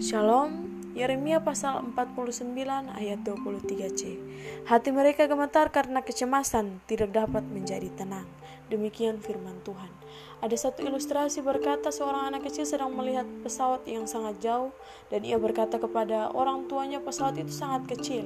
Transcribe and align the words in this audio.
Shalom, 0.00 0.64
Yeremia 0.96 1.44
pasal 1.44 1.84
49 1.92 2.56
ayat 2.88 3.20
23c. 3.20 4.16
Hati 4.64 4.88
mereka 4.96 5.28
gemetar 5.28 5.68
karena 5.68 6.00
kecemasan 6.00 6.80
tidak 6.88 7.12
dapat 7.12 7.44
menjadi 7.44 7.92
tenang. 7.92 8.24
Demikian 8.72 9.20
firman 9.20 9.60
Tuhan. 9.68 9.92
Ada 10.40 10.56
satu 10.56 10.88
ilustrasi 10.88 11.44
berkata 11.44 11.92
seorang 11.92 12.32
anak 12.32 12.48
kecil 12.48 12.64
sedang 12.64 12.96
melihat 12.96 13.28
pesawat 13.44 13.84
yang 13.84 14.08
sangat 14.08 14.40
jauh 14.40 14.72
dan 15.12 15.20
ia 15.20 15.36
berkata 15.36 15.76
kepada 15.76 16.32
orang 16.32 16.64
tuanya 16.64 17.04
pesawat 17.04 17.36
itu 17.36 17.52
sangat 17.52 17.92
kecil. 17.92 18.24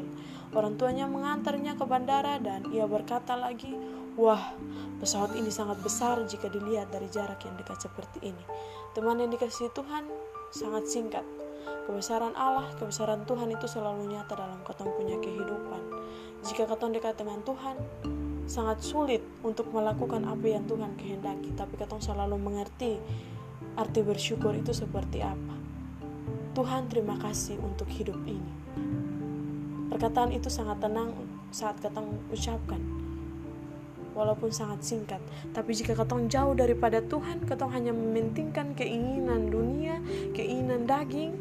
Orang 0.52 0.76
tuanya 0.76 1.08
mengantarnya 1.08 1.80
ke 1.80 1.84
bandara 1.88 2.36
dan 2.36 2.68
ia 2.68 2.84
berkata 2.84 3.32
lagi, 3.36 3.72
Wah, 4.12 4.52
pesawat 5.00 5.32
ini 5.40 5.48
sangat 5.48 5.80
besar 5.80 6.20
jika 6.28 6.52
dilihat 6.52 6.92
dari 6.92 7.08
jarak 7.08 7.40
yang 7.48 7.56
dekat 7.56 7.80
seperti 7.80 8.20
ini. 8.28 8.44
Teman 8.92 9.16
yang 9.16 9.32
dikasih 9.32 9.72
Tuhan 9.72 10.04
sangat 10.52 10.84
singkat. 10.84 11.24
Kebesaran 11.88 12.36
Allah, 12.36 12.68
kebesaran 12.76 13.24
Tuhan 13.24 13.48
itu 13.56 13.64
selalu 13.64 14.12
nyata 14.12 14.36
dalam 14.36 14.60
ketong 14.68 14.92
punya 15.00 15.16
kehidupan. 15.16 15.82
Jika 16.44 16.68
ketong 16.68 16.92
dekat 16.92 17.16
dengan 17.16 17.40
Tuhan, 17.40 17.80
sangat 18.44 18.84
sulit 18.84 19.24
untuk 19.40 19.72
melakukan 19.72 20.28
apa 20.28 20.44
yang 20.44 20.68
Tuhan 20.68 20.92
kehendaki, 21.00 21.56
tapi 21.56 21.80
ketong 21.80 22.04
selalu 22.04 22.36
mengerti 22.36 23.00
arti 23.80 24.00
bersyukur 24.04 24.52
itu 24.52 24.76
seperti 24.76 25.24
apa. 25.24 25.56
Tuhan 26.52 26.92
terima 26.92 27.16
kasih 27.16 27.56
untuk 27.64 27.88
hidup 27.88 28.20
ini. 28.28 28.52
Perkataan 29.92 30.32
itu 30.32 30.48
sangat 30.48 30.80
tenang 30.80 31.12
saat 31.52 31.76
ketong 31.84 32.16
ucapkan 32.32 32.80
walaupun 34.16 34.48
sangat 34.48 34.80
singkat. 34.80 35.20
Tapi 35.52 35.76
jika 35.76 35.92
ketong 35.92 36.32
jauh 36.32 36.56
daripada 36.56 37.04
Tuhan, 37.04 37.44
ketong 37.44 37.72
hanya 37.76 37.92
mementingkan 37.92 38.72
keinginan 38.72 39.52
dunia, 39.52 40.00
keinginan 40.32 40.88
daging 40.88 41.36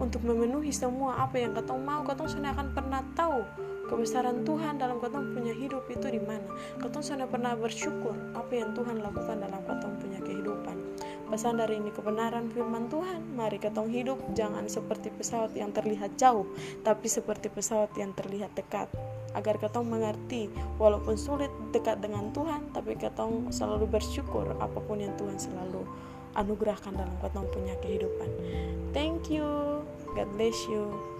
untuk 0.00 0.24
memenuhi 0.24 0.72
semua 0.72 1.28
apa 1.28 1.36
yang 1.40 1.52
ketong 1.52 1.84
mau, 1.84 2.00
ketong 2.08 2.28
sudah 2.32 2.56
akan 2.56 2.72
pernah 2.72 3.04
tahu 3.12 3.44
kebesaran 3.88 4.42
Tuhan 4.48 4.80
dalam 4.80 4.96
ketong 4.98 5.36
punya 5.36 5.52
hidup 5.52 5.84
itu 5.92 6.06
di 6.08 6.20
mana. 6.24 6.48
Ketong 6.80 7.04
sudah 7.04 7.28
pernah 7.28 7.52
bersyukur 7.52 8.16
apa 8.32 8.52
yang 8.52 8.72
Tuhan 8.72 9.04
lakukan 9.04 9.36
dalam 9.44 9.60
ketong 9.60 9.94
punya 10.00 10.20
kehidupan. 10.24 10.83
Pesan 11.28 11.56
dari 11.56 11.80
ini 11.80 11.88
kebenaran 11.88 12.52
firman 12.52 12.92
Tuhan, 12.92 13.36
mari 13.36 13.56
ketong 13.56 13.88
hidup. 13.88 14.20
Jangan 14.36 14.68
seperti 14.68 15.08
pesawat 15.08 15.56
yang 15.56 15.72
terlihat 15.72 16.14
jauh, 16.20 16.44
tapi 16.84 17.08
seperti 17.08 17.48
pesawat 17.48 17.92
yang 17.96 18.12
terlihat 18.12 18.52
dekat. 18.52 18.92
Agar 19.34 19.58
ketong 19.58 19.90
mengerti 19.90 20.46
walaupun 20.78 21.18
sulit 21.18 21.50
dekat 21.74 21.98
dengan 21.98 22.30
Tuhan 22.30 22.70
tapi 22.70 22.94
ketong 22.94 23.50
selalu 23.50 23.90
bersyukur 23.90 24.46
apa 24.62 24.78
pun 24.78 25.02
yang 25.02 25.10
Tuhan 25.18 25.34
selalu 25.42 25.82
anugerahkan 26.38 26.94
dalam 26.94 27.18
ketong 27.18 27.50
punya 27.50 27.74
kehidupan. 27.82 28.30
Thank 28.94 29.26
you. 29.34 29.82
God 30.14 30.30
bless 30.38 30.54
you 30.70 31.13